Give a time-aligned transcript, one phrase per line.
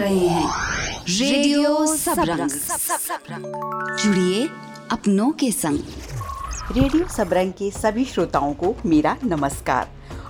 [0.00, 0.48] रहे हैं।
[1.08, 2.50] रेडियो सबरंग
[3.96, 4.48] जुड़िए
[4.90, 5.78] अपनों के संग।
[6.72, 9.88] रेडियो सबरंग के सभी श्रोताओं को मेरा नमस्कार।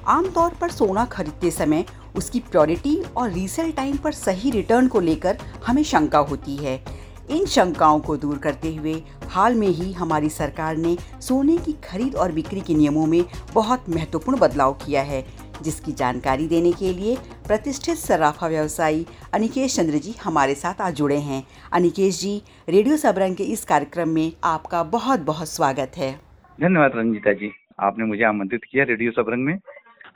[0.08, 1.84] आमतौर पर सोना खरीदते समय
[2.16, 6.82] उसकी प्योरिटी और रीसेल टाइम पर सही रिटर्न को लेकर हमें शंका होती है।
[7.30, 8.94] इन शंकाओं को दूर करते हुए
[9.28, 13.88] हाल में ही हमारी सरकार ने सोने की खरीद और बिक्री के नियमों में बहुत
[13.88, 15.24] महत्वपूर्ण बदलाव किया है,
[15.62, 17.16] जिसकी जानकारी देने के लिए
[17.50, 19.00] प्रतिष्ठित सराफा व्यवसायी
[19.34, 21.38] अनिकेश चंद्र जी हमारे साथ आज जुड़े हैं।
[21.72, 22.34] अनिकेश जी
[22.68, 26.12] रेडियो सबरंग के इस कार्यक्रम में आपका बहुत बहुत स्वागत है।
[26.58, 27.50] धन्यवाद रंजिता जी
[27.80, 29.58] आपने मुझे आमंत्रित किया रेडियो सबरंग में।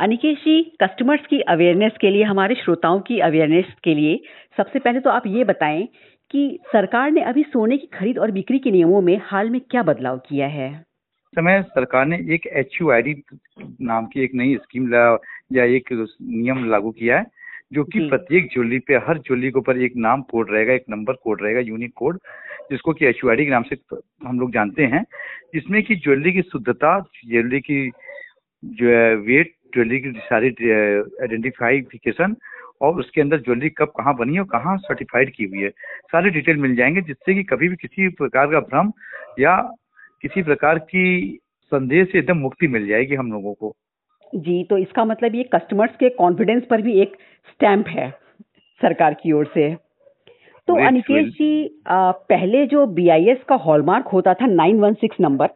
[0.01, 4.17] अनिकेश जी कस्टमर्स की अवेयरनेस के लिए हमारे श्रोताओं की अवेयरनेस के लिए
[4.57, 5.87] सबसे पहले तो आप ये बताएँ
[6.31, 9.83] कि सरकार ने अभी सोने की खरीद और बिक्री के नियमों में हाल में क्या
[9.83, 10.73] बदलाव किया है?
[11.35, 13.23] समय सरकार ने एक एचयूआईडी
[13.81, 14.95] नाम की एक नई स्कीम
[15.53, 17.27] या एक नियम लागू किया है
[17.73, 21.13] जो कि प्रत्येक ज्वेलरी पे हर ज्वेलरी के ऊपर एक नाम कोड रहेगा एक नंबर
[21.13, 22.19] कोड रहेगा यूनिक कोड
[22.71, 23.77] जिसको कि एच के नाम से
[24.27, 25.05] हम लोग जानते हैं।
[25.55, 27.91] जिसमें कि ज्वेलरी की शुद्धता ज्वेलरी की
[28.65, 30.47] जो है वेट ज्वेलरी की सारी
[31.23, 32.37] आइडेंटिफाइफिकेशन
[32.81, 35.71] और उसके अंदर ज्वेलरी कब कहाँ बनी है और कहाँ सर्टिफाइड की हुई है
[36.13, 38.93] सारे डिटेल मिल जाएँगे जिससे कि कभी भी किसी प्रकार का भ्रम
[39.41, 39.71] या
[40.25, 41.39] किसी प्रकार की
[41.73, 43.75] संदेह से एकदम मुक्ति मिल जाएगी हम लोगों को।
[44.33, 47.17] जी तो इसका मतलब ये कस्टमर्स के कॉन्फिडेंस पर भी एक
[47.51, 48.11] स्टैंप है
[48.81, 49.75] सरकार की ओर से।
[50.69, 55.49] तो अनिकेश जी आ, पहले जो बीआईएस का हॉलमार्क होता था 916 नंबर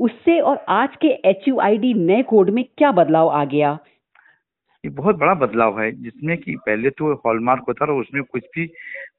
[0.00, 3.78] उससे और आज के एचयूआईडी नए कोड में क्या बदलाव आ गया?
[4.84, 8.66] ये बहुत बड़ा बदलाव है जिसमें कि पहले तो हॉलमार्क होता था उसमें कुछ भी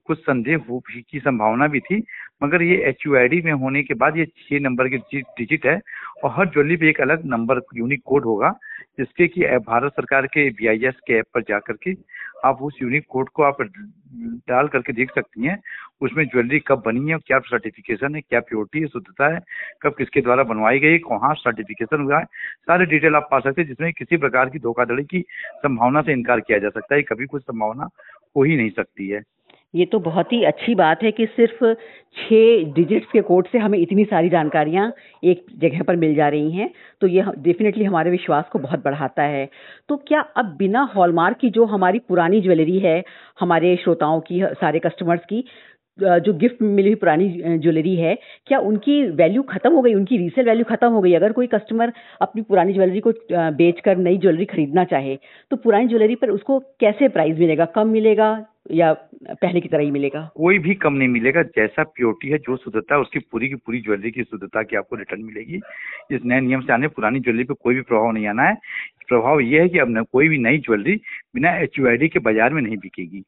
[0.06, 2.04] कुछ संदेह हो की संभावना भी थी,
[2.44, 5.80] मगर ये एचयूआईडी में होने के बाद ये छह नंबर के डिजिट है
[6.24, 8.50] और हर ज्वेलरी पे एक अलग नंबर यूनिक कोड होगा,
[8.98, 10.78] जिसके कि भारत सरकार के बी
[11.08, 11.94] के ऐप पर जा करके
[12.46, 13.62] आप उस यूनिक कोड को आप
[14.50, 15.58] डाल करके देख सकती हैं,
[16.02, 19.40] उसमें ज्वेलरी कब बनी है, क्या सर्टिफिकेशन है, क्या प्योरिटी है, शुद्धता है,
[19.82, 22.26] कब किसके द्वारा बनवाई गई, कहाँ सर्टिफिकेशन हुआ है,
[22.66, 25.24] सारे डिटेल आप पा सकते हैं, जिसमें किसी प्रकार की धोखाधड़ी की
[25.58, 27.90] संभावना से इनकार किया जा सकता है कभी कुछ संभावना
[28.36, 29.22] हो ही नहीं सकती है।
[29.75, 31.63] ये तो बहुत ही अच्छी बात है कि सिर्फ़
[32.18, 34.91] छः डिजिट्स के कोड से हमें इतनी सारी जानकारियाँ
[35.24, 36.69] एक जगह पर मिल जा रही हैं
[37.02, 39.50] तो ये डेफिनेटली हमारे विश्वास को बहुत बढ़ाता है।
[39.90, 43.03] तो क्या अब बिना हॉलमार्क की जो हमारी पुरानी ज्वेलरी है,
[43.40, 45.44] हमारे श्रोताओं की, सारे कस्टमर्स की
[46.00, 48.17] जो गिफ्ट मिली हुई पुरानी ज्वेलरी है,
[48.47, 49.94] क्या उनकी वैल्यू खत्म हो गई?
[49.94, 51.13] उनकी रीसेल वैल्यू खत्म हो गई?
[51.13, 55.16] अगर कोई कस्टमर अपनी पुरानी ज्वेलरी को बेचकर नई ज्वेलरी खरीदना चाहे
[55.51, 57.66] तो पुरानी ज्वेलरी पर उसको कैसे प्राइस मिलेगा?
[57.66, 58.28] कम मिलेगा
[58.72, 58.91] या
[59.31, 60.22] पहले की तरह ही मिलेगा?
[60.35, 63.81] कोई भी कम नहीं मिलेगा। जैसा प्योरिटी है, जो शुद्धता है, उसकी पूरी की पूरी
[63.81, 65.59] ज्वेलरी की शुद्धता की आपको रिटर्न मिलेगी।
[66.12, 68.56] इस नए नियम से आने, पुरानी ज्वेलरी पे कोई भी प्रभाव नहीं आना है।
[69.07, 70.95] प्रभाव ये है कि अब कोई भी नई ज्वेलरी
[71.35, 73.23] बिना एच के बाज़ार में नहीं बिकेगी।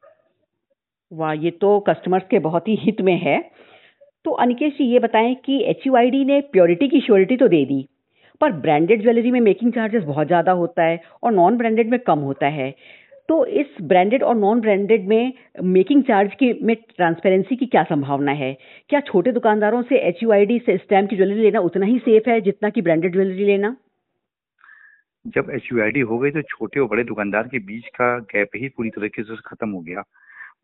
[1.12, 3.40] वाह, ये तो कस्टमर्स के बहुत ही हित में है।
[4.26, 7.88] तो अनिकेश जी, ये बताएँ कि एचयूआईडी ने प्योरिटी की श्योरिटी तो दे दी,
[8.42, 12.20] पर ब्रांडेड ज्वेलरी में मेकिंग चार्जेस बहुत ज़्यादा होता है और नॉन ब्रांडेड में कम
[12.22, 12.74] होता है।
[13.30, 18.32] तो इस ब्रांडेड और नॉन ब्रांडेड में मेकिंग चार्ज की, में ट्रांसपेरेंसी की क्या संभावना
[18.34, 18.54] है?
[18.90, 20.20] क्या छोटे दुकानदारों से एच
[20.66, 23.76] से स्टैम्प की ज्वेलरी लेना उतना ही सेफ़ है जितना कि ब्रांडेड ज्वेलरी लेना?
[25.26, 28.90] जब एचयूआईडी हो गई तो छोटे और बड़े दुकानदार के बीच का गैप ही पूरी
[28.90, 30.04] तरीके से खत्म हो गया।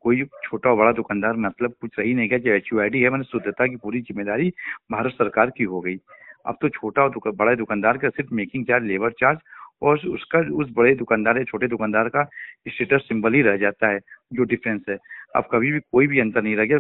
[0.04, 4.02] कोई छोटा बड़ा दुकानदार मतलब कुछ सही नहीं जो एच है, मैंने शुद्धता की पूरी
[4.02, 4.50] ज़िम्मेदारी
[4.92, 5.98] भारत सरकार की हो गई।
[6.46, 9.40] अब तो छोटा और बड़ा दुकानदार का सिर्फ़ मेकिंग चार्ज लेबर चार्ज
[9.82, 12.24] और उसका, उस बड़े दुकानदार या छोटे दुकानदार का
[12.68, 14.00] स्टेटस सिंबल ही रह जाता है,
[14.34, 14.98] जो डिफरेंस है।
[15.36, 16.78] अब कभी भी कोई भी अंतर नहीं रह गया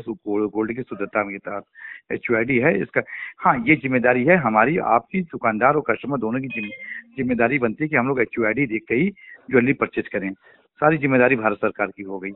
[0.48, 1.64] गोल्ड की शुद्धता के तहत।
[2.12, 3.02] एच है, इसका
[3.40, 6.70] हाँ ये ज़िम्मेदारी है हमारी, आपकी दुकानदार और कस्टमर दोनों की
[7.18, 9.10] ज़िम्मेदारी बनती है कि हम लोग एच देख के ही
[9.50, 10.32] ज्वेलरी परचेज करें।
[10.80, 12.32] सारी ज़िम्मेदारी भारत सरकार की हो गई।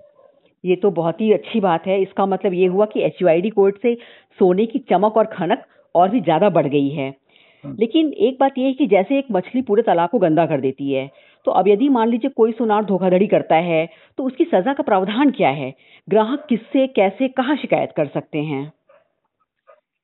[0.67, 3.17] ये तो बहुत ही अच्छी बात है। इसका मतलब ये हुआ कि एच
[3.55, 3.95] कोड से
[4.39, 5.65] सोने की चमक और खनक
[5.95, 7.09] और भी ज़्यादा बढ़ गई है।
[7.63, 10.61] हाँ। लेकिन एक बात यह है कि जैसे एक मछली पूरे तालाब को गंदा कर
[10.61, 11.09] देती है
[11.45, 13.85] तो अब यदि मान लीजिए कोई सुनार धोखाधड़ी करता है
[14.17, 15.73] तो उसकी सजा का प्रावधान क्या है?
[16.07, 18.71] ग्राहक किससे कैसे कहाँ शिकायत कर सकते हैं?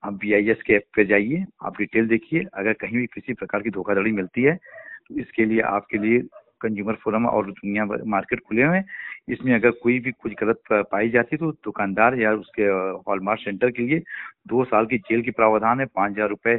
[0.04, 3.34] आप बी आई एस के ऐप पे जाइए आप डिटेल देखिए। अगर कहीं भी किसी
[3.34, 6.20] प्रकार की धोखाधड़ी मिलती है तो इसके लिए आपके लिए
[6.64, 8.86] कंज्यूमर फोरम और दुनिया मार्केट खुले हुए हैं।
[9.30, 10.60] इसमें अगर कोई भी कुछ गलत
[10.92, 12.64] पाई जाती तो दुकानदार या उसके
[13.08, 14.00] हॉलमार्क सेंटर के लिए
[14.48, 16.58] दो साल की जेल की प्रावधान है, पाँच हज़ार रुपए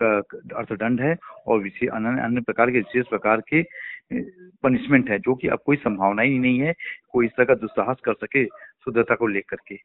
[0.00, 0.16] का
[0.56, 1.16] अर्थदंड है
[1.46, 3.62] और विशेष अन्य अन्य प्रकार के, विशेष प्रकार के
[4.62, 6.74] पनिशमेंट है, जो कि अब कोई संभावना ही नहीं है,
[7.12, 9.76] कोई इस तरह का दुस्साहस कर सके शुद्धता को लेकर के।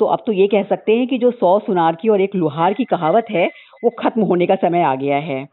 [0.00, 2.74] तो अब तो ये कह सकते हैं कि जो सौ सुनार की और एक लुहार
[2.74, 3.46] की कहावत है,
[3.84, 5.44] वो खत्म होने का समय आ गया है।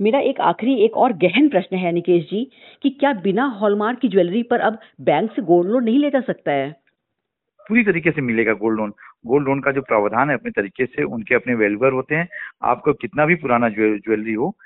[0.00, 2.50] मेरा एक आखिरी, एक और गहन प्रश्न है, निकेश जी,
[2.82, 6.20] कि क्या बिना हॉलमार्क की ज्वेलरी पर अब बैंक से गोल्ड लोन नहीं ले जा
[6.20, 6.76] सकता है?
[7.68, 8.92] पूरी तरीके से मिलेगा गोल्ड लोन।
[9.26, 12.28] गोल्ड लोन का जो प्रावधान है, अपने तरीके से उनके अपने वैल्यूअर होते हैं।
[12.62, 14.56] आपको कितना भी पुराना ज्वेलरी हो,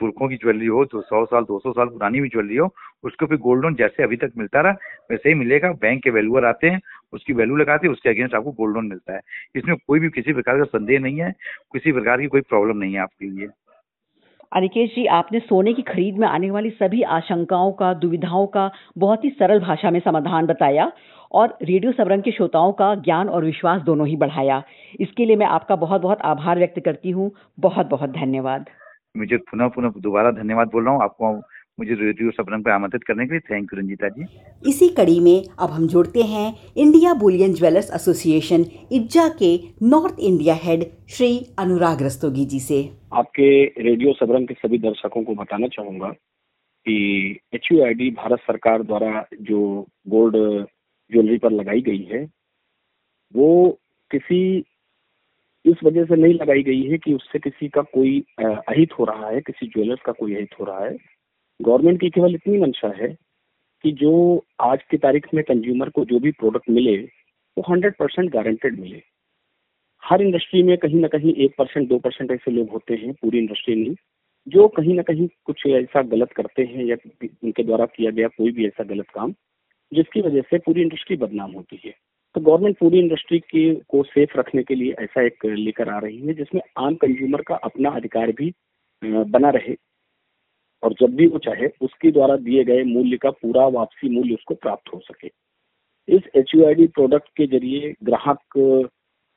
[0.00, 2.74] पुरखों की ज्वेलरी हो तो सौ साल, दो सौ साल पुरानी भी ज्वेलरी हो,
[3.04, 4.72] उसको ऊपर गोल्ड लोन जैसे अभी तक मिलता रहा,
[5.10, 6.80] वैसे ही मिलेगा। बैंक के वैल्यूअर आते हैं,
[7.12, 9.20] उसकी वैल्यू लगाते हैं, उसके अगेंस्ट आपको गोल्ड लोन मिलता है।
[9.56, 11.32] इसमें कोई भी किसी प्रकार का संदेह नहीं है,
[11.72, 13.48] किसी प्रकार की कोई प्रॉब्लम नहीं है आपके लिए।
[14.56, 19.24] अनिकेश जी, आपने सोने की खरीद में आने वाली सभी आशंकाओं का, दुविधाओं का बहुत
[19.24, 20.92] ही सरल भाषा में समाधान बताया
[21.32, 24.62] और रेडियो सबरंग के श्रोताओं का ज्ञान और विश्वास दोनों ही बढ़ाया।
[25.00, 27.30] इसके लिए मैं आपका बहुत बहुत आभार व्यक्त करती हूँ।
[27.60, 28.66] बहुत बहुत धन्यवाद।
[29.16, 31.42] मुझे पुनः पुनः दोबारा धन्यवाद बोल रहा हूँ। आपको
[31.78, 34.24] मुझे रेडियो सबरंग पे आमंत्रित करने के लिए थैंक यू रंजीता जी।
[34.62, 36.46] इसी कड़ी में अब हम जुड़ते हैं
[36.76, 39.50] India Boolean jewellers association Itza के
[39.84, 41.28] North India head Shri
[41.58, 42.78] Anurag Rastogi ji से।
[43.12, 43.48] आपके
[43.82, 46.96] रेडियो सबरंग के सभी दर्शकों को बताना चाहूँगा कि
[47.54, 49.60] एचयूआईडी भारत सरकार द्वारा जो
[50.08, 50.36] गोल्ड
[51.12, 52.22] ज्वेलरी पर लगाई गई है
[53.34, 53.50] वो
[54.10, 54.38] किसी
[55.64, 59.28] इस वजह से नहीं लगाई गई है कि उससे किसी का कोई अहित हो रहा
[59.28, 60.96] है किसी ज्वेलर्स का कोई अहित हो रहा है।
[61.62, 63.08] गवर्नमेंट की केवल इतनी मंशा है
[63.84, 68.30] कि जो आज की तारीख में कंज्यूमर को जो भी प्रोडक्ट मिले, वो हंड्रेड परसेंट
[68.30, 69.02] गारंटेड मिले।
[70.02, 73.38] हर इंडस्ट्री में कहीं ना कहीं एक परसेंट दो परसेंट ऐसे लोग होते हैं, पूरी
[73.38, 73.96] इंडस्ट्री में,
[74.48, 76.96] जो कहीं ना कहीं कुछ ऐसा गलत करते हैं या
[77.44, 79.34] उनके द्वारा किया गया कोई भी ऐसा गलत काम,
[79.92, 81.94] जिसकी वजह से पूरी इंडस्ट्री बदनाम होती है।
[82.34, 86.18] तो गवर्नमेंट पूरी इंडस्ट्री के, को सेफ़ रखने के लिए ऐसा एक लेकर आ रही
[86.18, 88.52] है, जिसमें आम कंज्यूमर का अपना अधिकार भी
[89.04, 89.76] बना रहे।
[90.82, 94.54] और जब भी वो चाहे, उसके द्वारा दिए गए मूल्य का पूरा वापसी मूल्य उसको
[94.54, 95.30] प्राप्त हो सके।
[96.08, 98.88] इस HUID प्रोडक्ट के ज़रिए ग्राहक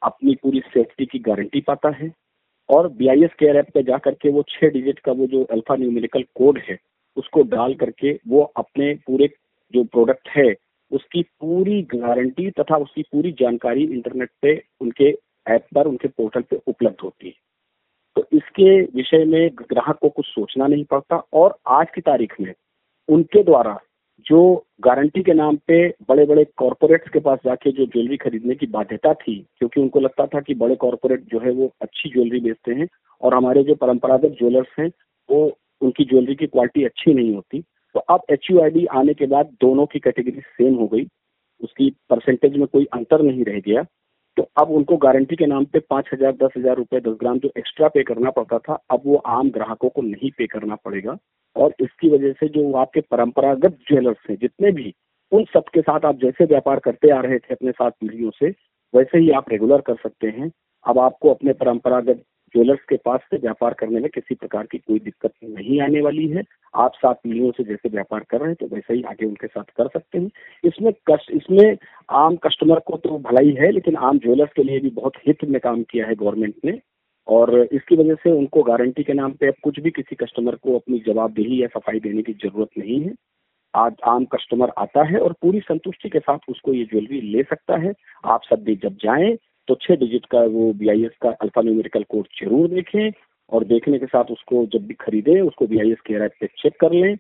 [0.02, 2.12] अपनी पूरी सेफ्टी की गारंटी पाता है
[2.70, 5.44] और B I S care app पे जा करके वो छह डिजिट का वो जो
[5.44, 6.78] अल्फ़ा न्यूमेरिकल कोड है,
[7.18, 9.30] उसको डाल करके वो अपने पूरे
[9.74, 10.54] जो प्रोडक्ट है,
[10.92, 15.10] उसकी पूरी गारंटी तथा उसकी पूरी जानकारी इंटरनेट पे उनके
[15.48, 17.34] ऐप पर, उनके पोर्टल पे उपलब्ध होती है।
[18.16, 22.54] तो इसके विषय में ग्राहक को कुछ सोचना नहीं पड़ता और आज की तारीख में
[23.10, 23.80] उनके द्वारा
[24.26, 28.68] जो गारंटी के नाम पे बड़े बड़े कॉरपोरेट्स के पास जाके जो ज्वेलरी खरीदने की
[28.68, 32.74] बाध्यता थी, क्योंकि उनको लगता था कि बड़े कॉरपोरेट जो है वो अच्छी ज्वेलरी बेचते
[32.74, 32.88] हैं
[33.22, 34.92] और हमारे जो परंपरागत ज्वेलर्स हैं,
[35.30, 37.62] वो उनकी ज्वेलरी की क्वालिटी अच्छी नहीं होती।
[37.96, 38.48] तो अब एच
[38.92, 41.08] आने के बाद दोनों की कैटेगरी सेम हो गई,
[41.62, 43.86] उसकी परसेंटेज में कोई अंतर नहीं रह गया।
[44.40, 47.50] तो अब उनको गारंटी के नाम पे पाँच हज़ार, दस हज़ार रुपए दस ग्राम जो
[47.58, 51.18] एक्स्ट्रा पे करना पड़ता था, अब वो आम ग्राहकों को नहीं पे करना पड़ेगा।
[51.56, 54.94] और इसकी वजह से जो आपके परंपरागत ज्वेलर्स हैं, जितने भी,
[55.32, 58.50] उन सबके साथ आप जैसे व्यापार करते आ रहे थे अपने साथ पीढ़ियों से,
[58.94, 60.52] वैसे ही आप रेगुलर कर सकते हैं।
[60.86, 62.24] अब आपको अपने परंपरागत
[62.56, 66.28] ज्वेलर्स के पास से व्यापार करने में किसी प्रकार की कोई दिक्कत नहीं आने वाली
[66.28, 66.44] है।
[66.74, 69.72] आप सात पीढ़ियों से जैसे व्यापार कर रहे हैं तो वैसे ही आगे उनके साथ
[69.78, 70.30] कर सकते हैं।
[70.64, 71.78] इसमें कस्ट इसमें
[72.10, 75.60] आम कस्टमर को तो भलाई है, लेकिन आम ज्वेलर्स के लिए भी बहुत हित में
[75.62, 76.80] काम किया है गवर्नमेंट ने।
[77.28, 80.76] और इसकी वजह से उनको गारंटी के नाम पे अब कुछ भी किसी कस्टमर को
[80.76, 83.14] अपनी जवाबदेही या सफ़ाई देने की ज़रूरत नहीं है।
[83.74, 87.78] आज आम कस्टमर आता है और पूरी संतुष्टि के साथ उसको ये ज्वेलरी ले सकता
[87.78, 87.94] है।
[88.26, 89.36] आप सब भी जब जाएँ
[89.70, 93.12] तो छह डिजिट का वो BIS का अल्फ़ा न्यूमेरिकल कोड ज़रूर देखें
[93.52, 96.80] और देखने के साथ उसको जब भी खरीदें, उसको बी आई एस के पे चेक
[96.82, 97.18] कर लें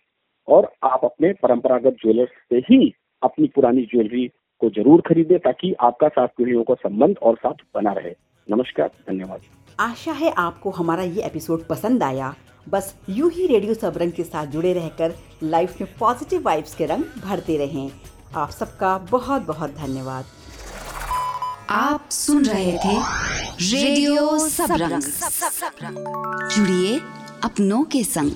[0.47, 4.25] और आप अपने परंपरागत ज्वेलर्स से ही अपनी पुरानी ज्वेलरी
[4.61, 8.13] को ज़रूर खरीदें ताकि आपका सात पीढ़ियों का संबंध और साथ बना रहे।
[8.47, 9.41] नमस्कार, धन्यवाद।
[9.79, 12.33] आशा है आपको हमारा ये एपिसोड पसंद आया।
[12.67, 15.13] बस यूँ ही रेडियो सबरंग के साथ जुड़े रहकर
[15.45, 17.89] लाइफ में पॉजिटिव वाइब्स के रंग भरते रहें।
[18.35, 20.38] आप सबका बहुत बहुत धन्यवाद।
[21.71, 22.93] आप सुन रहे थे
[23.71, 25.01] रेडियो सबरंग।
[26.49, 26.97] जुड़िए
[27.43, 28.31] अपनों के संग।